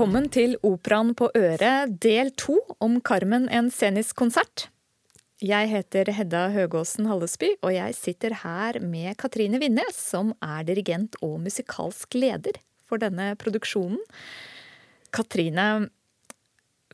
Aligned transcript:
Velkommen 0.00 0.30
til 0.32 0.54
Operaen 0.64 1.10
på 1.12 1.26
øret, 1.36 1.90
del 2.00 2.30
to 2.40 2.54
om 2.80 2.94
Carmen 3.04 3.42
en 3.52 3.66
scenisk 3.68 4.16
konsert. 4.16 4.70
Jeg 5.44 5.68
heter 5.68 6.08
Hedda 6.16 6.46
Høgåsen 6.54 7.04
Hallesby, 7.04 7.50
og 7.60 7.74
jeg 7.74 7.98
sitter 7.98 8.38
her 8.40 8.78
med 8.80 9.18
Katrine 9.20 9.60
Winne, 9.60 9.84
som 9.92 10.32
er 10.40 10.64
dirigent 10.64 11.20
og 11.20 11.36
musikalsk 11.44 12.16
leder 12.16 12.56
for 12.80 12.96
denne 13.04 13.34
produksjonen. 13.44 14.00
Katrine, 15.12 15.68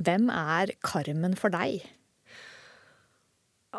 hvem 0.02 0.27
er 0.34 0.75
Carmen 0.83 1.38
for 1.38 1.55
deg? 1.55 1.86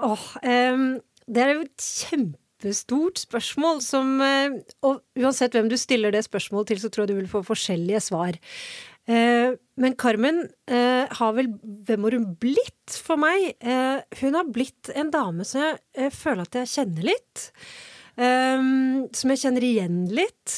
Åh, 0.08 0.28
um, 0.40 0.92
det 1.28 1.44
er 1.44 1.58
jo 1.58 1.66
et 1.68 1.90
kjempestort 2.00 3.28
spørsmål 3.28 3.84
som 3.84 4.22
uh, 4.24 4.56
Og 4.88 5.04
uansett 5.20 5.52
hvem 5.52 5.68
du 5.68 5.76
stiller 5.76 6.16
det 6.16 6.24
spørsmålet 6.32 6.72
til, 6.72 6.80
så 6.80 6.88
tror 6.88 7.04
jeg 7.04 7.18
du 7.18 7.20
vil 7.26 7.34
få 7.36 7.44
forskjellige 7.44 8.08
svar. 8.08 8.40
Uh, 9.08 9.56
men 9.80 9.94
Carmen 9.96 10.42
uh, 10.68 11.06
har 11.16 11.36
vel 11.38 11.54
Hvem 11.88 12.08
har 12.08 12.16
hun 12.18 12.26
blitt 12.42 12.98
for 13.00 13.20
meg? 13.20 13.54
hun 14.20 14.36
har 14.36 14.50
blitt 14.52 14.90
en 14.96 15.12
dame 15.12 15.46
som 15.48 15.62
jeg 15.96 16.12
føler 16.16 16.48
at 16.48 16.58
jeg 16.62 16.72
kjenner 16.72 17.08
litt. 17.10 17.46
Som 18.18 19.34
jeg 19.34 19.42
kjenner 19.42 19.66
igjen 19.68 19.98
litt. 20.16 20.56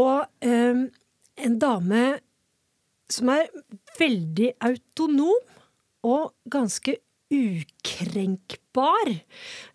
Og 0.00 0.24
en 0.42 1.58
dame 1.60 2.02
som 3.12 3.30
er 3.34 3.50
veldig 4.00 4.48
autonom 4.64 5.52
og 6.08 6.32
ganske 6.50 6.96
ukrenkbar. 7.32 9.10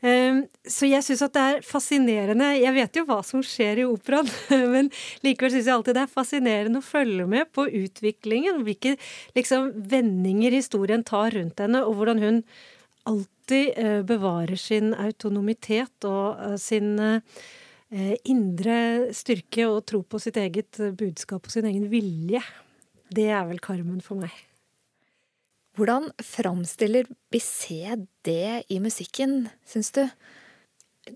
Ehm, 0.05 0.43
så 0.67 0.89
jeg 0.89 1.05
syns 1.05 1.23
at 1.25 1.33
det 1.35 1.43
er 1.43 1.65
fascinerende. 1.65 2.51
Jeg 2.59 2.75
vet 2.75 2.99
jo 2.99 3.05
hva 3.09 3.19
som 3.25 3.43
skjer 3.45 3.81
i 3.81 3.87
operaen, 3.87 4.29
men 4.73 4.91
likevel 5.25 5.55
syns 5.55 5.69
jeg 5.69 5.75
alltid 5.75 5.97
det 5.97 6.05
er 6.05 6.15
fascinerende 6.15 6.81
å 6.81 6.85
følge 6.85 7.27
med 7.29 7.51
på 7.55 7.67
utviklingen. 7.67 8.63
Hvilke 8.67 8.95
liksom, 9.37 9.71
vendinger 9.89 10.55
historien 10.57 11.05
tar 11.07 11.33
rundt 11.37 11.63
henne, 11.63 11.83
og 11.85 11.99
hvordan 11.99 12.23
hun 12.23 12.43
alltid 13.07 13.79
eh, 13.79 14.01
bevarer 14.07 14.59
sin 14.59 14.91
autonomitet 14.93 16.07
og 16.07 16.41
eh, 16.43 16.57
sin 16.61 16.97
eh, 16.99 18.15
indre 18.27 19.13
styrke 19.15 19.69
og 19.69 19.85
tro 19.87 20.03
på 20.03 20.19
sitt 20.19 20.37
eget 20.41 20.81
budskap 20.99 21.47
og 21.47 21.53
sin 21.53 21.69
egen 21.69 21.87
vilje. 21.91 22.43
Det 23.07 23.29
er 23.31 23.47
vel 23.47 23.63
Carmen 23.63 24.03
for 24.03 24.19
meg. 24.19 24.46
Hvordan 25.77 26.09
framstiller 26.25 27.05
Bissé 27.29 27.93
det 28.25 28.63
i 28.73 28.79
musikken, 28.81 29.43
syns 29.61 29.91
du? 29.93 30.07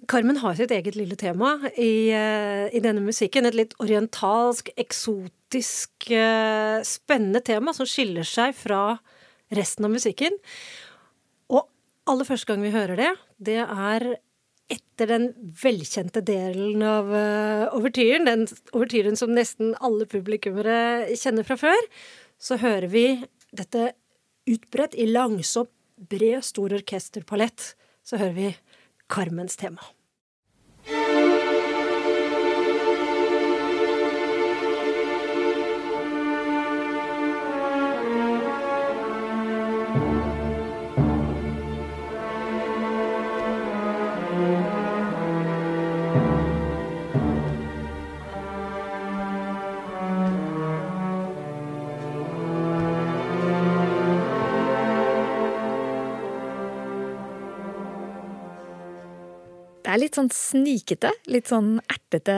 Carmen 0.07 0.37
har 0.37 0.53
sitt 0.55 0.71
eget 0.71 0.95
lille 0.95 1.17
tema 1.17 1.55
i, 1.73 2.11
eh, 2.13 2.67
i, 2.69 2.79
denne 2.79 3.01
musikken. 3.01 3.47
Et 3.47 3.57
litt 3.57 3.73
orientalsk, 3.81 4.69
eksotisk, 4.77 6.11
eh, 6.11 6.83
spennende 6.85 7.41
tema 7.41 7.73
som 7.73 7.89
skiller 7.89 8.23
seg 8.23 8.53
fra 8.55 8.99
resten 9.51 9.85
av 9.85 9.91
musikken. 9.91 10.37
Og 11.49 11.67
aller 12.05 12.25
første 12.29 12.45
gang 12.45 12.61
vi 12.61 12.71
hører 12.71 12.95
det, 12.95 13.11
det 13.39 13.59
er 13.65 14.15
etter 14.69 15.07
den 15.07 15.33
velkjente 15.63 16.21
delen 16.23 16.81
av 16.85 17.09
uh, 17.11 17.75
overtyren, 17.75 18.23
den 18.23 18.45
overtyren 18.71 19.17
som 19.19 19.33
nesten 19.35 19.73
alle 19.81 20.05
publikummere 20.07 21.11
kjenner 21.19 21.43
fra 21.43 21.57
før, 21.59 21.89
så 22.39 22.55
hører 22.61 22.87
vi 22.87 23.05
dette 23.51 23.91
utbredt 24.49 24.95
i 24.95 25.07
langsom, 25.09 25.69
bred, 26.09 26.43
stor 26.45 26.73
orkesterpalett, 26.73 27.75
så 28.03 28.17
hører 28.17 28.37
vi 28.37 28.51
Carmens 29.11 29.57
tema. 29.59 29.83
Det 59.91 59.97
er 59.97 60.05
litt 60.05 60.15
sånn 60.15 60.29
snikete, 60.31 61.09
litt 61.27 61.49
sånn 61.51 61.73
ertete 61.91 62.33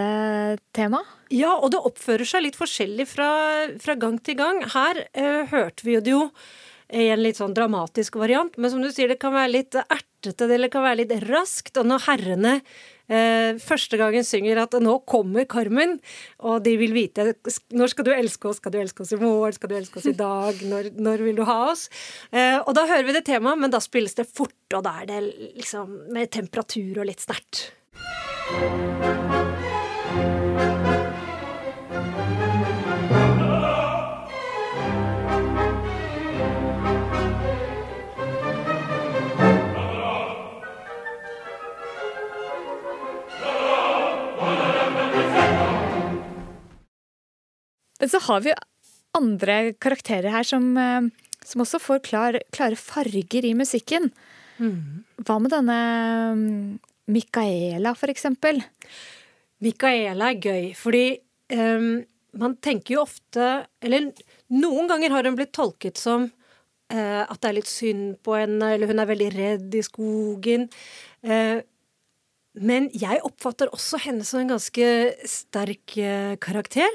tema. 0.73 1.03
Ja, 1.29 1.51
og 1.53 1.69
det 1.75 1.83
oppfører 1.85 2.25
seg 2.25 2.41
litt 2.47 2.55
forskjellig 2.57 3.05
fra, 3.05 3.27
fra 3.77 3.93
gang 4.01 4.15
til 4.25 4.39
gang. 4.39 4.63
Her 4.73 5.03
eh, 5.13 5.43
hørte 5.51 5.85
vi 5.85 5.99
det 6.01 6.15
jo 6.15 6.23
i 6.89 7.11
en 7.13 7.21
litt 7.21 7.37
sånn 7.37 7.53
dramatisk 7.53 8.17
variant, 8.17 8.57
men 8.57 8.73
som 8.73 8.81
du 8.81 8.89
sier, 8.89 9.13
det 9.13 9.19
kan 9.21 9.35
være 9.37 9.51
litt 9.51 9.77
ertete, 9.83 10.47
eller 10.47 10.65
det 10.65 10.73
kan 10.73 10.87
være 10.87 10.99
litt 11.03 11.13
raskt. 11.27 11.77
Og 11.77 11.85
når 11.91 12.07
herrene 12.07 12.55
eh, 13.13 13.59
første 13.61 13.99
gangen 14.01 14.25
synger 14.25 14.63
at 14.63 14.77
'nå 14.79 14.97
kommer 15.09 15.45
Carmen', 15.45 15.99
og 16.39 16.63
de 16.65 16.75
vil 16.77 16.93
vite 16.93 17.33
'når 17.71 17.93
skal 17.93 18.05
du 18.05 18.11
elske 18.11 18.49
oss', 18.49 18.57
'skal 18.57 18.71
du 18.71 18.79
elske 18.79 19.01
oss 19.01 19.13
i 19.13 19.21
morgen', 19.21 19.53
'skal 19.53 19.69
du 19.69 19.75
elske 19.75 19.97
oss 19.97 20.09
i 20.09 20.17
dag', 20.17 20.63
'når, 20.65 20.91
når 20.97 21.17
vil 21.23 21.35
du 21.35 21.43
ha 21.43 21.71
oss'? 21.71 21.89
Eh, 22.31 22.59
og 22.65 22.73
da 22.75 22.87
hører 22.87 23.05
vi 23.05 23.13
det 23.13 23.25
temaet, 23.25 23.59
men 23.59 23.71
da 23.71 23.79
spilles 23.79 24.15
det 24.15 24.27
fort, 24.27 24.73
og 24.73 24.83
da 24.83 25.01
er 25.01 25.05
det 25.05 25.21
liksom 25.57 26.11
med 26.11 26.31
temperatur 26.31 26.99
og 26.99 27.05
litt 27.05 27.21
sterkt. 27.21 27.71
Men 48.03 48.09
så 48.11 48.19
har 48.19 48.41
vi 48.43 48.51
andre 49.15 49.53
karakterer 49.79 50.27
her 50.27 50.43
som, 50.43 50.65
eh, 50.75 51.05
som 51.39 51.61
også 51.63 51.79
får 51.79 52.01
klar, 52.03 52.37
klare 52.51 52.75
farger 52.75 53.45
i 53.47 53.53
musikken. 53.55 54.09
Mm. 54.59 55.05
Hva 55.23 55.37
med 55.39 55.53
denne 55.53 55.77
mm, 56.35 56.79
Micaela, 57.15 57.93
for 57.95 58.11
eksempel? 58.11 58.59
Micaela 59.63 60.33
er 60.33 60.43
gøy, 60.43 60.65
fordi 60.75 61.05
um, 61.55 62.03
man 62.35 62.57
tenker 62.59 62.97
jo 62.97 63.05
ofte 63.05 63.45
Eller 63.79 64.09
noen 64.51 64.89
ganger 64.89 65.13
har 65.15 65.23
hun 65.29 65.37
blitt 65.37 65.53
tolket 65.55 66.01
som 66.01 66.25
uh, 66.27 67.23
at 67.23 67.39
det 67.39 67.49
er 67.53 67.55
litt 67.61 67.71
synd 67.71 68.17
på 68.19 68.35
henne, 68.35 68.73
eller 68.73 68.91
hun 68.91 68.99
er 68.99 69.11
veldig 69.13 69.29
redd 69.37 69.77
i 69.79 69.85
skogen. 69.87 70.67
Uh, 71.23 71.63
men 72.59 72.91
jeg 72.91 73.23
oppfatter 73.23 73.71
også 73.71 74.01
henne 74.03 74.27
som 74.27 74.43
en 74.43 74.51
ganske 74.57 74.89
sterk 75.23 75.95
karakter. 76.43 76.91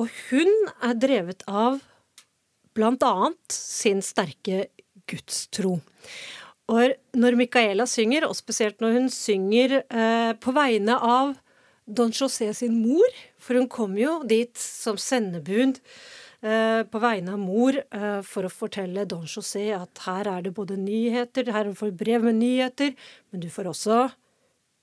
Og 0.00 0.08
hun 0.30 0.52
er 0.82 0.94
drevet 0.96 1.44
av 1.48 1.80
annet 2.80 3.52
sin 3.52 4.00
sterke 4.00 4.66
gudstro. 5.10 5.76
Og 6.72 6.94
når 7.18 7.36
Micaela 7.36 7.86
synger, 7.90 8.24
og 8.28 8.36
spesielt 8.38 8.80
når 8.80 8.96
hun 8.96 9.08
synger 9.12 9.82
eh, 9.82 10.32
på 10.40 10.54
vegne 10.56 10.96
av 10.96 11.34
Don 11.86 12.12
José 12.14 12.52
sin 12.54 12.78
mor, 12.80 13.18
for 13.42 13.58
hun 13.58 13.68
kom 13.68 13.96
jo 13.98 14.20
dit 14.28 14.54
som 14.56 14.96
sendebud 14.96 15.80
eh, 16.40 16.82
på 16.86 17.02
vegne 17.02 17.34
av 17.34 17.42
mor 17.42 17.76
eh, 17.82 18.20
for 18.24 18.46
å 18.46 18.52
fortelle 18.52 19.04
Don 19.10 19.26
José 19.26 19.68
at 19.76 20.04
her 20.06 20.30
er 20.30 20.46
det 20.46 20.54
både 20.56 20.78
nyheter, 20.80 21.50
her 21.52 21.72
får 21.76 21.92
du 21.92 22.04
brev 22.04 22.24
med 22.28 22.38
nyheter, 22.40 22.94
men 23.30 23.42
du 23.42 23.50
får 23.52 23.72
også 23.74 24.06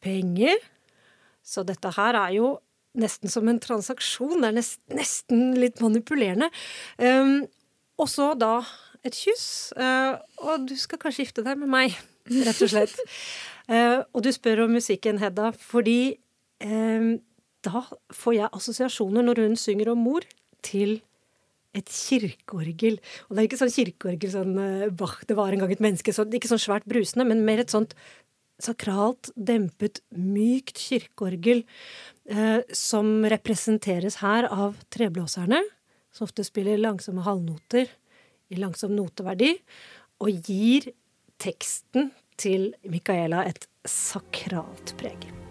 penger. 0.03 0.59
Så 1.41 1.63
dette 1.65 1.95
her 1.95 2.19
er 2.19 2.35
jo 2.35 2.57
nesten 2.97 3.31
som 3.31 3.47
en 3.50 3.59
transaksjon. 3.62 4.39
Det 4.41 4.50
er 4.50 4.57
nest, 4.57 4.80
nesten 4.94 5.53
litt 5.59 5.81
manipulerende. 5.83 6.50
Um, 6.97 7.44
og 8.00 8.09
så 8.12 8.31
da 8.39 8.59
et 9.06 9.15
kyss. 9.15 9.71
Uh, 9.77 10.18
og 10.44 10.68
du 10.69 10.75
skal 10.80 11.01
kanskje 11.01 11.27
gifte 11.27 11.45
deg 11.45 11.59
med 11.62 11.71
meg, 11.71 11.97
rett 12.30 12.63
og 12.65 12.71
slett. 12.71 12.95
uh, 13.71 14.01
og 14.13 14.24
du 14.25 14.31
spør 14.36 14.65
om 14.65 14.75
musikken, 14.77 15.21
Hedda, 15.21 15.51
fordi 15.56 16.18
um, 16.63 17.18
da 17.65 17.83
får 18.15 18.38
jeg 18.38 18.56
assosiasjoner 18.56 19.25
når 19.25 19.45
hun 19.45 19.59
synger 19.59 19.94
om 19.94 20.03
mor, 20.09 20.25
til 20.65 20.97
et 21.77 21.88
kirkeorgel. 21.88 22.97
Og 23.27 23.36
det 23.36 23.41
er 23.41 23.47
ikke 23.47 23.59
sånn 23.62 23.71
kirkeorgel 23.71 24.31
sånn 24.33 24.57
uh, 24.57 24.89
Bach, 24.91 25.21
det 25.30 25.38
var 25.39 25.53
en 25.53 25.63
gang 25.63 25.71
et 25.71 25.83
menneske, 25.83 26.12
så, 26.15 26.25
ikke 26.25 26.51
sånn 26.51 26.62
svært 26.62 26.88
brusende, 26.89 27.27
men 27.30 27.45
mer 27.47 27.63
et 27.63 27.71
sånt 27.71 27.95
sakralt, 28.59 29.31
dempet, 29.36 30.01
mykt 30.12 30.80
kirkeorgel 30.83 31.63
eh, 31.63 31.69
som 32.75 33.25
representeres 33.25 34.19
her 34.21 34.45
av 34.53 34.75
treblåserne, 34.93 35.63
som 36.13 36.27
ofte 36.27 36.45
spiller 36.45 36.77
langsomme 36.77 37.25
halvnoter 37.25 37.89
i 38.53 38.61
langsom 38.61 38.93
noteverdi, 38.97 39.55
og 40.21 40.49
gir 40.49 40.91
teksten 41.41 42.11
til 42.39 42.73
Micaela 42.85 43.45
et 43.49 43.69
sakralt 43.87 44.95
preg. 44.99 45.49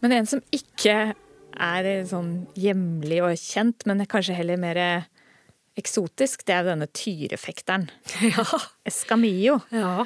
Men 0.00 0.16
en 0.16 0.28
som 0.28 0.42
ikke 0.54 1.12
er 1.60 1.88
sånn 2.08 2.46
hjemlig 2.58 3.20
og 3.24 3.34
kjent, 3.36 3.84
men 3.88 4.06
kanskje 4.08 4.38
heller 4.38 4.60
mer 4.60 4.80
eksotisk, 5.78 6.44
det 6.48 6.56
er 6.56 6.68
denne 6.72 6.90
tyrefekteren. 6.92 7.88
Ja. 8.30 8.44
Escamillo. 8.88 9.60
ja. 9.74 10.04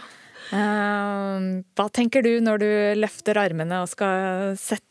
Eh, 0.53 1.45
hva 1.73 1.87
tenker 1.89 2.25
du 2.25 2.35
når 2.45 2.61
du 2.61 2.71
løfter 3.01 3.39
armene 3.41 3.79
og 3.81 3.89
skal 3.89 4.59
sette 4.61 4.85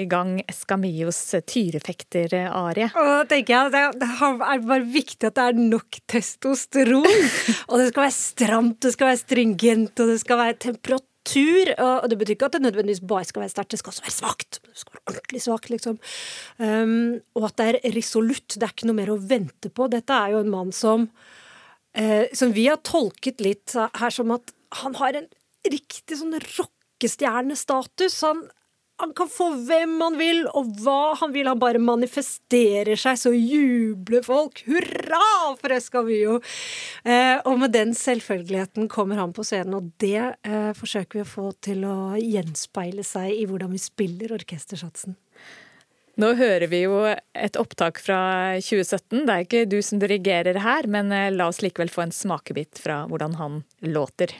i 0.00 0.04
gang 0.10 0.40
Escamillos 0.50 1.18
tyrefekter-arie? 1.46 2.88
tenker 3.30 3.54
jeg 3.54 3.70
at 3.70 3.98
det 3.98 4.08
er 4.10 4.64
bare 4.66 4.82
viktig 4.82 5.30
at 5.30 5.38
det 5.38 5.46
er 5.46 5.62
nok 5.62 6.00
testosteron. 6.10 7.06
og 7.70 7.78
det 7.78 7.90
skal 7.92 8.04
være 8.04 8.16
stramt, 8.18 8.80
det 8.82 8.94
skal 8.96 9.12
være 9.12 9.22
stringent, 9.22 9.94
og 9.94 10.12
det 10.12 10.18
skal 10.24 10.42
være 10.42 10.58
temperatur. 10.66 11.06
Og 11.28 12.06
det 12.10 12.16
betyr 12.18 12.34
ikke 12.34 12.48
at 12.48 12.56
det 12.56 12.62
nødvendigvis 12.64 13.02
bare 13.06 13.26
skal 13.28 13.44
være 13.44 13.52
sterkt, 13.52 13.70
det 13.74 13.80
skal 13.80 13.92
også 13.92 14.06
være 14.06 14.16
svakt. 14.16 14.60
Det 14.64 14.78
skal 14.80 14.96
være 14.96 15.04
ordentlig 15.12 15.42
svakt, 15.44 15.70
liksom. 15.70 15.98
Um, 16.58 17.20
og 17.38 17.50
at 17.50 17.58
det 17.60 17.66
er 17.68 17.94
resolutt. 17.96 18.56
Det 18.56 18.64
er 18.64 18.72
ikke 18.72 18.88
noe 18.88 18.98
mer 18.98 19.12
å 19.12 19.20
vente 19.20 19.70
på. 19.70 19.88
Dette 19.92 20.16
er 20.16 20.34
jo 20.34 20.40
en 20.44 20.52
mann 20.52 20.72
som 20.74 21.10
uh, 21.10 22.24
Som 22.32 22.54
vi 22.56 22.68
har 22.70 22.80
tolket 22.86 23.42
litt 23.44 23.74
her 23.74 24.14
som 24.14 24.32
at 24.34 24.54
han 24.80 24.94
har 25.00 25.18
en 25.18 25.28
riktig 25.66 26.18
sånn 26.20 26.38
rockestjernestatus. 26.38 28.20
Han, 28.26 28.46
han 29.00 29.12
kan 29.16 29.28
få 29.32 29.48
hvem 29.66 29.96
han 30.02 30.18
vil, 30.20 30.42
og 30.56 30.74
hva 30.82 31.14
han 31.20 31.32
vil. 31.34 31.48
Han 31.48 31.60
bare 31.60 31.80
manifesterer 31.82 32.98
seg, 33.00 33.18
så 33.20 33.32
jubler 33.34 34.24
folk. 34.26 34.62
Hurra 34.68 35.22
for 35.60 35.74
Escamillo! 35.74 36.40
Eh, 37.04 37.38
og 37.48 37.58
med 37.62 37.74
den 37.76 37.94
selvfølgeligheten 37.96 38.90
kommer 38.92 39.20
han 39.22 39.32
på 39.36 39.44
scenen, 39.46 39.78
og 39.78 39.90
det 40.02 40.20
eh, 40.20 40.70
forsøker 40.76 41.20
vi 41.20 41.24
å 41.24 41.30
få 41.30 41.50
til 41.64 41.86
å 41.88 41.96
gjenspeile 42.20 43.04
seg 43.06 43.32
i 43.34 43.48
hvordan 43.48 43.72
vi 43.72 43.80
spiller 43.82 44.36
orkestersatsen. 44.36 45.16
Nå 46.20 46.34
hører 46.36 46.68
vi 46.68 46.82
jo 46.82 46.98
et 47.08 47.56
opptak 47.56 48.00
fra 48.02 48.20
2017. 48.60 49.22
Det 49.24 49.32
er 49.32 49.46
ikke 49.46 49.64
du 49.70 49.78
som 49.84 50.02
dirigerer 50.02 50.60
her, 50.60 50.88
men 50.90 51.14
eh, 51.16 51.30
la 51.32 51.48
oss 51.48 51.62
likevel 51.64 51.92
få 51.92 52.04
en 52.04 52.14
smakebit 52.14 52.82
fra 52.82 53.04
hvordan 53.08 53.38
han 53.40 53.62
låter. 53.80 54.36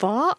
Hva 0.00 0.32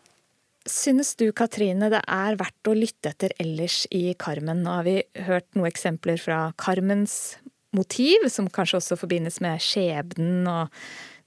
synes 0.66 1.13
du, 1.18 1.28
Katrine, 1.34 1.90
det 1.94 2.02
er 2.10 2.38
verdt 2.40 2.69
å 2.69 2.75
lytte 2.78 3.12
etter 3.13 3.34
ellers 3.42 3.84
i 3.94 4.12
Carmen? 4.18 4.63
Nå 4.66 4.75
har 4.80 4.88
vi 4.88 4.98
hørt 5.28 5.50
noen 5.54 5.69
eksempler 5.69 6.22
fra 6.22 6.48
Carmens 6.62 7.38
motiv, 7.78 8.28
som 8.34 8.50
kanskje 8.52 8.80
også 8.81 8.98
forbindes 9.00 9.40
med 9.44 9.62
skjebnen 9.63 10.50
og 10.50 10.74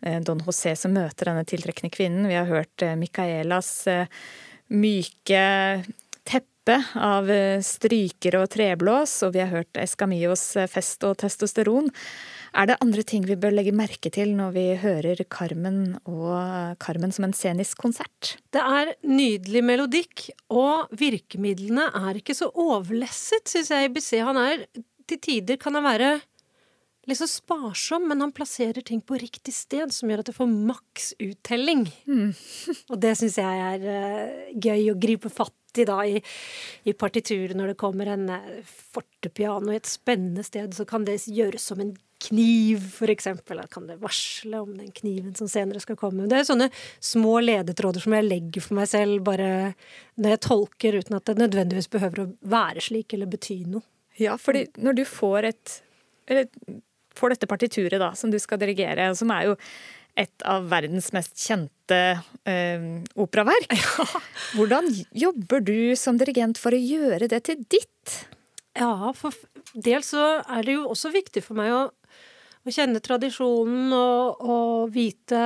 eh, 0.04 0.18
Don 0.24 0.42
José 0.44 0.74
som 0.78 0.94
møter 0.94 1.30
denne 1.30 1.46
tiltrekkende 1.48 1.94
kvinnen. 1.94 2.28
Vi 2.30 2.38
har 2.38 2.50
hørt 2.50 2.84
eh, 2.84 2.96
Micaelas 2.98 3.70
eh, 3.90 4.10
myke 4.74 5.44
teppe 6.24 6.78
av 6.96 7.28
strykere 7.60 8.40
og 8.40 8.48
treblås, 8.54 9.18
og 9.26 9.34
vi 9.34 9.42
har 9.42 9.50
hørt 9.52 9.76
Escamillos 9.82 10.46
fest 10.72 11.04
og 11.04 11.18
testosteron. 11.20 11.90
Er 12.54 12.68
det 12.70 12.76
andre 12.84 13.02
ting 13.02 13.24
vi 13.26 13.34
bør 13.40 13.54
legge 13.56 13.72
merke 13.74 14.10
til 14.14 14.30
når 14.38 14.52
vi 14.54 14.64
hører 14.78 15.24
Carmen 15.26 15.96
og 16.06 16.76
Carmen 16.82 17.10
som 17.14 17.26
en 17.26 17.34
scenisk 17.34 17.80
konsert? 17.82 18.36
Det 18.54 18.62
er 18.62 18.92
nydelig 19.02 19.62
melodikk, 19.66 20.28
og 20.54 20.92
virkemidlene 20.94 21.88
er 21.98 22.20
ikke 22.20 22.36
så 22.38 22.52
overlesset, 22.54 23.50
syns 23.50 23.72
jeg, 23.74 23.90
IBC. 23.90 24.12
Han 24.22 24.38
er 24.38 24.68
Til 25.04 25.18
tider 25.20 25.58
kan 25.60 25.74
han 25.76 25.84
være 25.84 26.12
litt 27.04 27.18
så 27.18 27.26
sparsom, 27.28 28.06
men 28.08 28.22
han 28.24 28.32
plasserer 28.32 28.80
ting 28.86 29.02
på 29.04 29.18
riktig 29.20 29.52
sted, 29.52 29.92
som 29.92 30.08
gjør 30.08 30.22
at 30.22 30.30
det 30.30 30.36
får 30.38 30.48
maks 30.48 31.10
uttelling. 31.20 31.84
Mm. 32.08 32.30
og 32.92 32.96
det 33.02 33.12
syns 33.20 33.36
jeg 33.42 33.66
er 33.66 33.84
uh, 33.84 34.48
gøy 34.54 34.88
å 34.94 34.96
gripe 35.02 35.28
fatt 35.28 35.82
i 35.82 35.84
da 35.84 35.98
i, 36.06 36.22
i 36.86 36.94
partituret 36.96 37.58
når 37.58 37.74
det 37.74 37.80
kommer 37.82 38.14
en 38.14 38.28
uh, 38.30 38.72
fortepiano 38.94 39.74
i 39.74 39.80
et 39.82 39.90
spennende 39.90 40.46
sted, 40.46 40.72
så 40.72 40.88
kan 40.88 41.04
det 41.04 41.18
gjøres 41.26 41.68
som 41.68 41.82
en 41.84 41.92
kniv, 42.28 42.84
for 42.96 43.12
eksempel. 43.12 43.60
Kan 43.72 43.88
det 43.88 43.98
varsle 44.02 44.62
om 44.64 44.72
den 44.78 44.92
kniven 44.94 45.34
som 45.38 45.50
senere 45.50 45.82
skal 45.82 45.98
komme. 46.00 46.28
Det 46.30 46.40
er 46.40 46.48
sånne 46.48 46.70
små 47.02 47.38
ledetråder 47.44 48.04
som 48.04 48.16
jeg 48.16 48.28
legger 48.28 48.64
for 48.64 48.78
meg 48.80 48.90
selv 48.90 49.24
bare 49.26 49.50
når 50.20 50.36
jeg 50.36 50.44
tolker, 50.48 51.00
uten 51.00 51.18
at 51.18 51.26
det 51.28 51.38
nødvendigvis 51.42 51.90
behøver 51.92 52.24
å 52.24 52.30
være 52.54 52.84
slik 52.84 53.16
eller 53.16 53.30
bety 53.30 53.62
noe. 53.66 53.84
Ja, 54.20 54.36
fordi 54.38 54.68
når 54.78 55.00
du 55.00 55.04
får 55.08 55.50
et 55.50 55.78
eller 56.30 56.48
får 57.14 57.34
dette 57.34 57.50
partituret 57.50 58.00
da, 58.02 58.12
som 58.18 58.32
du 58.32 58.38
skal 58.42 58.60
dirigere, 58.62 59.10
som 59.14 59.30
er 59.34 59.50
jo 59.50 59.58
et 60.18 60.44
av 60.46 60.68
verdens 60.70 61.10
mest 61.14 61.34
kjente 61.42 62.00
eh, 62.46 62.86
operaverk. 63.18 63.74
Ja. 64.04 64.06
Hvordan 64.54 64.86
jobber 65.10 65.62
du 65.64 65.96
som 65.98 66.18
dirigent 66.20 66.58
for 66.60 66.74
å 66.74 66.78
gjøre 66.78 67.26
det 67.30 67.40
til 67.48 67.64
ditt? 67.70 68.14
Ja, 68.78 69.10
for 69.14 69.34
dels 69.74 70.12
så 70.14 70.24
er 70.42 70.66
det 70.66 70.76
jo 70.76 70.88
også 70.90 71.10
viktig 71.14 71.42
for 71.46 71.58
meg 71.58 71.72
å 71.74 71.82
å 72.64 72.72
kjenne 72.72 73.02
tradisjonen 73.04 73.92
og, 73.92 74.44
og, 74.44 74.92
vite 74.94 75.40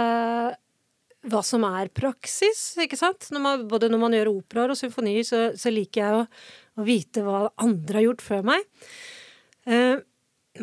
hva 1.29 1.41
som 1.45 1.65
er 1.67 1.91
praksis, 1.93 2.61
ikke 2.81 2.97
sant. 2.99 3.27
Når 3.35 3.43
man, 3.43 3.65
både 3.69 3.91
når 3.91 4.01
man 4.01 4.15
gjør 4.17 4.33
operaer 4.37 4.73
og 4.73 4.79
symfonier, 4.79 5.27
så, 5.27 5.49
så, 5.59 5.73
liker 5.75 6.01
jeg 6.05 6.19
å, 6.21 6.27
å, 6.79 6.87
vite 6.87 7.25
hva 7.27 7.49
andre 7.61 7.99
har 7.99 8.07
gjort 8.07 8.25
før 8.25 8.47
meg. 8.53 8.69
Eh, 9.69 9.99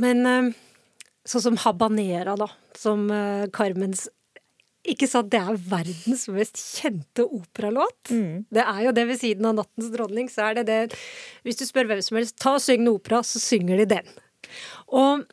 men 0.02 0.30
eh, 0.30 0.52
sånn 1.28 1.44
som 1.50 1.60
Habanera, 1.66 2.38
da, 2.40 2.50
som 2.80 3.10
eh, 3.12 3.48
Carmens 3.54 4.08
ikke 4.86 5.08
sant, 5.10 5.32
Det 5.34 5.40
er 5.42 5.56
verdens 5.58 6.28
mest 6.30 6.60
kjente 6.62 7.24
operalåt. 7.26 8.12
Mm. 8.14 8.46
Det 8.54 8.62
er 8.62 8.84
jo 8.86 8.92
det 8.94 9.06
ved 9.10 9.18
siden 9.18 9.48
av 9.50 9.56
'Nattens 9.58 9.90
dronning'. 9.90 10.30
så 10.30 10.50
er 10.50 10.54
det 10.62 10.66
det 10.70 10.98
Hvis 11.44 11.58
du 11.58 11.66
spør 11.66 11.90
hvem 11.90 12.04
som 12.06 12.18
helst, 12.18 12.38
ta 12.38 12.54
og 12.54 12.62
syng 12.62 12.88
opera, 12.88 13.24
så 13.26 13.42
synger 13.42 13.82
de 13.82 13.86
den. 13.98 14.06
Og 14.94 15.26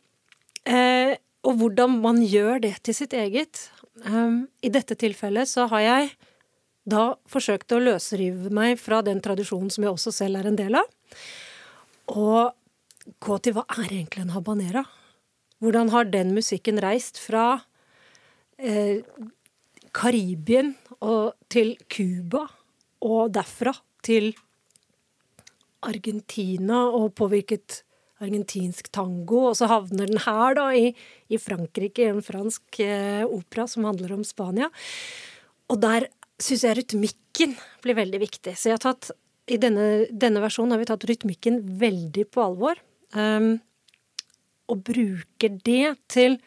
Eh, 0.69 1.15
og 1.43 1.59
hvordan 1.59 1.97
man 2.03 2.21
gjør 2.23 2.61
det 2.63 2.77
til 2.87 2.95
sitt 2.95 3.13
eget. 3.17 3.67
Um, 4.07 4.47
I 4.63 4.71
dette 4.71 4.95
tilfellet 4.99 5.49
så 5.49 5.67
har 5.71 5.83
jeg 5.83 6.13
da 6.89 7.13
forsøkt 7.29 7.71
å 7.75 7.81
løsrive 7.83 8.51
meg 8.53 8.79
fra 8.81 9.01
den 9.05 9.21
tradisjonen 9.23 9.71
som 9.71 9.85
jeg 9.85 9.93
også 9.93 10.13
selv 10.15 10.39
er 10.39 10.49
en 10.49 10.59
del 10.59 10.75
av, 10.79 10.87
og 12.11 12.55
gå 13.23 13.37
til 13.43 13.55
hva 13.55 13.63
er 13.77 13.85
egentlig 13.87 14.23
en 14.23 14.33
habanera? 14.35 14.83
Hvordan 15.63 15.91
har 15.93 16.09
den 16.11 16.33
musikken 16.35 16.79
reist 16.83 17.19
fra 17.23 17.63
eh, 18.59 19.03
Karibien 19.95 20.73
og 20.99 21.35
til 21.51 21.75
Cuba, 21.91 22.47
og 23.03 23.31
derfra 23.35 23.75
til 24.03 24.31
Argentina, 25.83 26.85
og 26.87 27.13
påvirket 27.19 27.83
argentinsk 28.23 28.89
tango, 28.95 29.49
og 29.49 29.57
så 29.59 29.69
havner 29.71 30.09
den 30.09 30.21
her, 30.23 30.57
da, 30.57 30.69
i, 30.75 30.93
i 31.29 31.39
Frankrike, 31.41 32.07
en 32.09 32.23
fransk 32.25 32.79
eh, 32.83 33.23
opera 33.25 33.67
som 33.69 33.87
handler 33.87 34.15
om 34.15 34.23
Spania. 34.27 34.69
Og 35.71 35.81
der 35.83 36.07
syns 36.41 36.65
jeg 36.65 36.79
rytmikken 36.79 37.57
blir 37.83 37.97
veldig 37.97 38.21
viktig. 38.23 38.55
Så 38.57 38.71
jeg 38.71 38.79
har 38.79 38.85
tatt, 38.85 39.11
i 39.51 39.59
denne, 39.61 40.07
denne 40.09 40.41
versjonen 40.43 40.75
har 40.75 40.81
vi 40.81 40.89
tatt 40.89 41.05
rytmikken 41.09 41.61
veldig 41.81 42.25
på 42.31 42.43
alvor. 42.43 42.79
Um, 43.13 43.57
og 44.71 44.81
bruker 44.87 45.59
det 45.65 45.95
til 46.11 46.39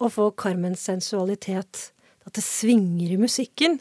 å 0.00 0.10
få 0.12 0.30
Carmens 0.38 0.82
sensualitet. 0.88 1.90
At 2.26 2.36
det 2.36 2.44
svinger 2.44 3.14
i 3.14 3.20
musikken. 3.20 3.78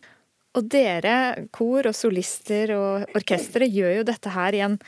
Og 0.58 0.66
dere, 0.72 1.48
kor 1.56 1.90
og 1.90 1.96
solister 1.96 2.74
og 2.76 3.18
orkestre, 3.18 3.68
gjør 3.70 4.00
jo 4.00 4.08
dette 4.08 4.34
her 4.34 4.58
i 4.58 4.64
en 4.66 4.80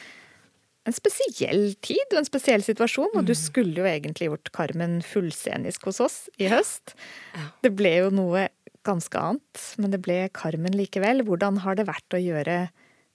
en 0.87 0.95
spesiell 0.95 1.73
tid 1.85 2.13
og 2.13 2.21
en 2.21 2.27
spesiell 2.27 2.63
situasjon. 2.65 3.11
Og 3.13 3.27
du 3.27 3.33
mm. 3.35 3.39
skulle 3.39 3.83
jo 3.83 3.87
egentlig 3.87 4.29
gjort 4.29 4.51
Carmen 4.55 4.99
fullscenisk 5.05 5.85
hos 5.89 6.01
oss 6.03 6.17
i 6.41 6.49
høst. 6.51 6.95
Det 7.61 7.73
ble 7.77 7.93
jo 7.99 8.13
noe 8.13 8.47
ganske 8.87 9.17
annet, 9.19 9.65
men 9.77 9.93
det 9.93 10.01
ble 10.01 10.23
Carmen 10.33 10.73
likevel. 10.77 11.25
Hvordan 11.27 11.61
har 11.65 11.77
det 11.77 11.85
vært 11.89 12.17
å 12.17 12.21
gjøre 12.21 12.63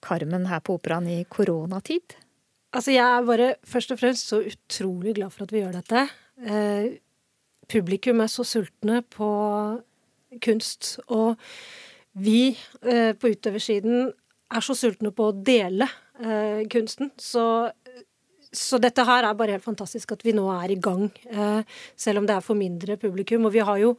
Carmen 0.07 0.47
her 0.51 0.63
på 0.63 0.77
operaen 0.79 1.09
i 1.11 1.25
koronatid? 1.33 2.15
Altså, 2.77 2.93
jeg 2.93 3.03
er 3.07 3.27
bare 3.27 3.51
først 3.67 3.95
og 3.95 4.01
fremst 4.03 4.31
så 4.31 4.43
utrolig 4.45 5.17
glad 5.17 5.35
for 5.35 5.47
at 5.47 5.55
vi 5.55 5.63
gjør 5.63 5.79
dette. 5.79 6.07
Eh, 6.45 6.89
publikum 7.73 8.21
er 8.23 8.31
så 8.31 8.45
sultne 8.47 9.01
på 9.11 9.31
kunst. 10.45 10.97
Og 11.09 11.41
vi 12.21 12.53
eh, 12.85 13.13
på 13.17 13.33
utøversiden 13.33 14.11
er 14.47 14.63
så 14.63 14.77
sultne 14.79 15.11
på 15.15 15.31
å 15.31 15.35
dele 15.35 15.89
eh, 16.23 16.63
kunsten. 16.73 17.11
Så, 17.21 17.45
så, 18.53 18.81
dette 18.83 19.05
her 19.07 19.27
er 19.27 19.39
bare 19.39 19.57
helt 19.57 19.67
fantastisk 19.67 20.17
at 20.17 20.25
vi 20.27 20.35
nå 20.37 20.47
er 20.55 20.75
i 20.75 20.81
gang, 20.81 21.09
eh, 21.31 21.79
selv 21.97 22.23
om 22.23 22.27
det 22.29 22.37
er 22.37 22.45
for 22.45 22.59
mindre 22.59 22.99
publikum. 23.01 23.47
Og 23.49 23.55
vi 23.57 23.65
har 23.65 23.81
jo 23.83 23.95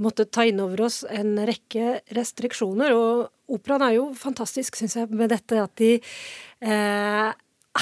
måttet 0.00 0.32
ta 0.32 0.44
inn 0.48 0.60
over 0.62 0.86
oss 0.86 1.02
en 1.04 1.36
rekke 1.46 2.00
restriksjoner, 2.16 2.94
og 2.96 3.52
operaen 3.52 3.84
er 3.86 3.96
jo 3.98 4.08
fantastisk, 4.16 4.78
syns 4.78 4.96
jeg, 4.96 5.10
med 5.12 5.32
dette 5.34 5.58
at 5.60 5.74
de 5.80 5.94
eh, 5.98 7.30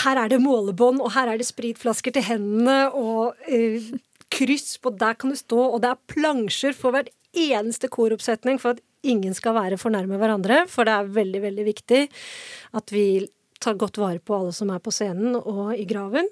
her 0.05 0.21
er 0.23 0.31
det 0.31 0.41
målebånd, 0.43 1.01
og 1.03 1.15
her 1.15 1.31
er 1.31 1.41
det 1.41 1.49
spritflasker 1.49 2.15
til 2.15 2.27
hendene, 2.27 2.91
og 2.95 3.39
eh, 3.51 3.91
kryss 4.31 4.77
på 4.83 4.93
der 4.99 5.17
kan 5.19 5.33
du 5.33 5.39
stå, 5.39 5.59
og 5.59 5.83
det 5.83 5.93
er 5.93 6.05
plansjer 6.13 6.77
for 6.77 6.95
hvert 6.95 7.11
eneste 7.37 7.91
koroppsetning 7.91 8.59
for 8.63 8.75
at 8.75 8.85
ingen 9.07 9.35
skal 9.37 9.57
være 9.57 9.79
for 9.81 9.95
nærme 9.95 10.19
hverandre, 10.21 10.65
for 10.71 10.87
det 10.87 10.95
er 10.95 11.13
veldig, 11.19 11.43
veldig 11.47 11.67
viktig 11.67 12.01
at 12.77 12.95
vi 12.95 13.07
tar 13.61 13.79
godt 13.81 14.01
vare 14.01 14.21
på 14.25 14.37
alle 14.37 14.53
som 14.57 14.71
er 14.73 14.81
på 14.83 14.93
scenen 14.95 15.37
og 15.39 15.75
i 15.77 15.87
graven. 15.89 16.29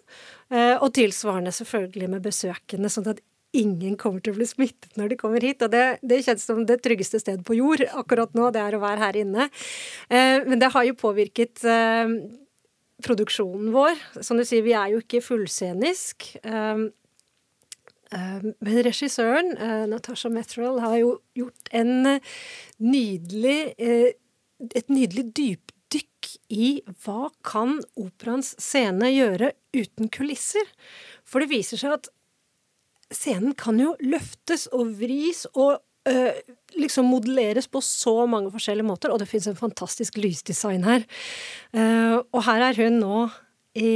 Eh, 0.50 0.76
og 0.76 0.92
tilsvarende 0.96 1.52
selvfølgelig 1.54 2.08
med 2.14 2.24
besøkende, 2.24 2.90
sånn 2.92 3.10
at 3.12 3.22
ingen 3.56 3.96
kommer 4.00 4.20
til 4.20 4.34
å 4.34 4.38
bli 4.38 4.46
smittet 4.48 4.98
når 5.00 5.12
de 5.12 5.20
kommer 5.20 5.44
hit. 5.44 5.62
Og 5.64 5.72
det, 5.72 5.84
det 6.04 6.22
kjennes 6.24 6.44
som 6.50 6.64
det 6.68 6.80
tryggeste 6.84 7.20
stedet 7.22 7.44
på 7.48 7.56
jord 7.58 7.84
akkurat 7.88 8.36
nå, 8.36 8.50
det 8.54 8.62
er 8.64 8.76
å 8.76 8.82
være 8.82 9.04
her 9.04 9.20
inne. 9.24 9.48
Eh, 10.08 10.44
men 10.48 10.60
det 10.60 10.72
har 10.74 10.88
jo 10.88 11.00
påvirket 11.00 11.64
eh, 11.68 12.14
produksjonen 13.04 13.72
vår. 13.76 14.00
Som 14.24 14.40
du 14.40 14.44
sier, 14.48 14.64
vi 14.66 14.76
er 14.76 14.94
jo 14.94 15.02
ikke 15.04 15.24
fullscenisk. 15.24 16.32
Men 18.08 18.78
regissøren, 18.82 19.52
Natasha 19.92 20.30
Methrell, 20.32 20.80
har 20.80 20.96
jo 20.96 21.10
gjort 21.36 21.68
en 21.76 22.18
nydelig 22.80 23.58
Et 24.74 24.88
nydelig 24.90 25.28
i 26.52 26.78
hva 27.04 27.30
kan 27.46 27.78
operaens 27.98 28.54
scene 28.60 29.10
gjøre 29.12 29.52
uten 29.76 30.10
kulisser? 30.12 30.64
For 31.28 31.42
det 31.42 31.52
viser 31.52 31.80
seg 31.80 31.96
at 31.98 32.08
scenen 33.14 33.54
kan 33.56 33.80
jo 33.80 33.94
løftes 34.04 34.66
og 34.76 34.92
vris 35.00 35.46
og 35.54 35.80
liksom 36.78 37.08
modelleres 37.10 37.66
på 37.68 37.82
så 37.84 38.22
mange 38.30 38.48
forskjellige 38.54 38.86
måter, 38.88 39.12
og 39.12 39.20
det 39.20 39.28
fins 39.28 39.48
en 39.50 39.58
fantastisk 39.58 40.16
lysdesign 40.16 40.86
her. 40.86 41.04
og 42.32 42.40
her 42.46 42.64
er 42.64 42.78
hun 42.80 42.96
nå 43.02 43.18
i, 43.76 43.90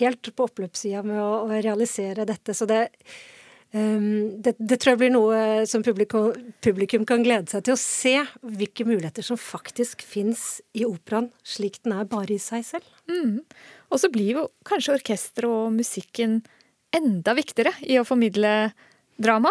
helt 0.00 0.32
på 0.34 0.48
oppløpssida 0.48 1.04
med 1.06 1.20
å, 1.22 1.44
å 1.46 1.60
realisere 1.62 2.26
dette, 2.26 2.56
så 2.58 2.66
det 2.66 2.88
Um, 2.94 3.33
det, 3.74 4.52
det, 4.58 4.76
tror 4.78 4.92
jeg 4.92 5.00
blir 5.00 5.10
noe 5.10 5.38
som 5.66 5.82
publikum, 5.82 6.30
publikum, 6.62 7.02
kan 7.08 7.24
glede 7.26 7.50
seg 7.50 7.64
til 7.66 7.74
å 7.74 7.80
se. 7.80 8.14
Hvilke 8.46 8.86
muligheter 8.86 9.26
som 9.26 9.40
faktisk 9.40 10.04
fins 10.06 10.60
i 10.78 10.84
operaen, 10.86 11.32
slik 11.42 11.80
den 11.82 11.96
er 11.96 12.06
bare 12.06 12.36
i 12.36 12.42
seg 12.42 12.62
selv. 12.68 12.86
Mm. 13.10 13.40
Og 13.90 13.98
så 13.98 14.10
blir 14.14 14.38
jo 14.38 14.48
kanskje 14.68 14.94
orkesteret 15.00 15.50
og 15.50 15.74
musikken 15.74 16.42
enda 16.94 17.34
viktigere 17.34 17.74
i 17.82 17.98
å 17.98 18.06
formidle 18.06 18.70
drama? 19.18 19.50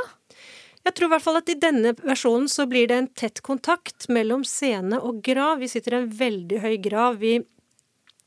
Jeg 0.83 0.95
tror 0.95 1.09
i 1.09 1.13
hvert 1.13 1.23
fall 1.23 1.39
at 1.39 1.51
i 1.51 1.59
denne 1.59 1.93
versjonen 1.99 2.49
så 2.51 2.65
blir 2.67 2.87
det 2.91 2.95
en 2.99 3.11
tett 3.11 3.43
kontakt 3.43 4.07
mellom 4.11 4.43
scene 4.47 4.99
og 5.03 5.19
grav. 5.23 5.59
Vi 5.59 5.71
sitter 5.71 5.95
i 5.97 6.01
en 6.01 6.09
veldig 6.15 6.63
høy 6.63 6.75
grav. 6.83 7.19
Vi 7.19 7.37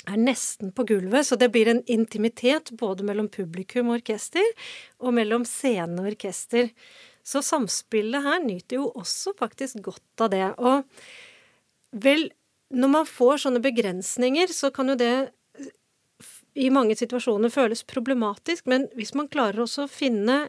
er 0.06 0.20
nesten 0.20 0.72
på 0.74 0.86
gulvet, 0.86 1.26
så 1.26 1.38
det 1.38 1.50
blir 1.54 1.70
en 1.70 1.82
intimitet 1.90 2.72
både 2.78 3.06
mellom 3.06 3.28
publikum 3.32 3.90
og 3.90 4.00
orkester, 4.00 4.46
og 5.02 5.14
mellom 5.18 5.46
scene 5.48 5.98
og 6.02 6.12
orkester. 6.12 6.70
Så 7.26 7.42
samspillet 7.42 8.22
her 8.22 8.42
nyter 8.44 8.78
jo 8.78 8.90
også 8.94 9.34
faktisk 9.38 9.82
godt 9.88 10.26
av 10.26 10.32
det. 10.34 10.44
Og 10.62 10.86
vel, 12.06 12.28
når 12.70 12.92
man 12.92 13.08
får 13.08 13.46
sånne 13.46 13.62
begrensninger, 13.64 14.52
så 14.54 14.70
kan 14.74 14.94
jo 14.94 14.98
det 15.00 15.14
i 16.56 16.70
mange 16.72 16.96
situasjoner 16.96 17.52
føles 17.52 17.84
problematisk, 17.84 18.64
men 18.70 18.86
hvis 18.96 19.12
man 19.18 19.28
klarer 19.28 19.66
også 19.66 19.84
å 19.86 19.92
finne 19.92 20.46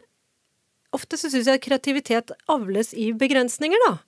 Ofte 0.96 1.18
så 1.20 1.28
syns 1.28 1.44
jeg 1.44 1.58
at 1.58 1.64
kreativitet 1.66 2.30
avles 2.48 2.94
i 2.96 3.10
begrensninger, 3.12 3.82
da. 3.84 3.98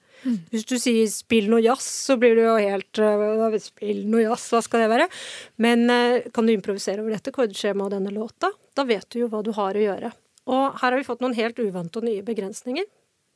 Hvis 0.53 0.67
du 0.69 0.77
sier 0.81 1.07
'spill 1.09 1.51
noe 1.53 1.63
jazz', 1.65 1.89
så 2.07 2.17
blir 2.21 2.37
du 2.37 2.43
jo 2.45 2.57
helt 2.61 3.01
uh, 3.01 3.59
'Spill 3.61 4.05
noe 4.11 4.25
jazz, 4.25 4.49
hva 4.53 4.63
skal 4.65 4.85
det 4.85 4.91
være?' 4.93 5.11
Men 5.59 5.87
uh, 5.91 6.21
kan 6.35 6.47
du 6.47 6.55
improvisere 6.55 7.01
over 7.01 7.17
dette 7.17 7.35
kordskjemaet 7.35 7.89
og 7.89 7.95
denne 7.97 8.15
låta? 8.15 8.53
Da 8.77 8.85
vet 8.89 9.09
du 9.11 9.23
jo 9.23 9.31
hva 9.33 9.45
du 9.47 9.53
har 9.57 9.77
å 9.77 9.87
gjøre. 9.87 10.13
Og 10.51 10.81
her 10.81 10.91
har 10.91 10.99
vi 10.99 11.07
fått 11.07 11.23
noen 11.23 11.37
helt 11.37 11.59
uvante 11.61 12.01
og 12.01 12.09
nye 12.09 12.25
begrensninger, 12.27 12.87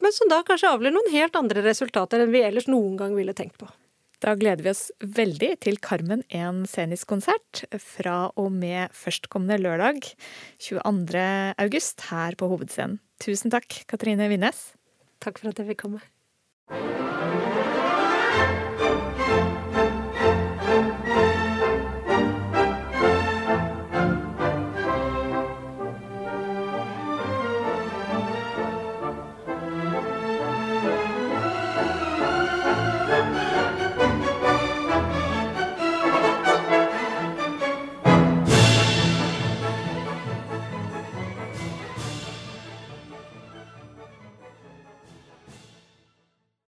men 0.03 0.12
som 0.12 0.29
da 0.29 0.43
kanskje 0.47 0.73
avler 0.73 0.93
noen 0.95 1.12
helt 1.12 1.37
andre 1.38 1.62
resultater 1.64 2.25
enn 2.25 2.35
vi 2.35 2.45
ellers 2.45 2.69
noen 2.69 2.99
gang 3.00 3.14
ville 3.17 3.37
tenkt 3.37 3.57
på. 3.61 3.69
Da 4.25 4.33
gleder 4.41 4.64
vi 4.64 4.73
oss 4.73 4.87
veldig 5.00 5.50
til 5.67 5.76
Carmen 5.85 6.23
en 6.33 6.62
scenisk 6.71 7.11
konsert 7.11 7.64
fra 7.83 8.31
og 8.41 8.49
med 8.55 8.95
førstkommende 8.97 9.59
lørdag 9.61 10.00
22. 10.64 11.26
august 11.61 12.07
her 12.09 12.38
på 12.41 12.49
Hovedscenen. 12.49 13.00
Tusen 13.21 13.53
takk, 13.53 13.83
Katrine 13.91 14.31
Winnes. 14.33 14.71
Takk 15.21 15.43
for 15.43 15.53
at 15.53 15.61
jeg 15.61 15.75
fikk 15.75 15.85
komme. 15.85 16.00
you 16.71 17.03